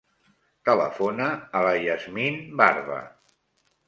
[0.69, 1.27] Telefona
[1.59, 2.99] a la Yasmin Barba.